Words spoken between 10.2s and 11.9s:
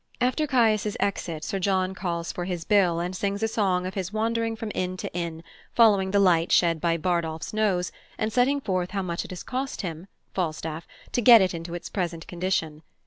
(Falstaff) to get it into its